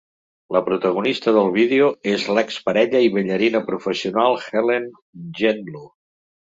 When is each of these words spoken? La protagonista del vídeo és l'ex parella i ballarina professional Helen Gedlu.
La 0.55 0.61
protagonista 0.69 1.33
del 1.35 1.49
vídeo 1.57 1.91
és 2.15 2.25
l'ex 2.39 2.59
parella 2.71 3.05
i 3.11 3.13
ballarina 3.19 3.65
professional 3.71 4.43
Helen 4.51 4.93
Gedlu. 5.43 5.89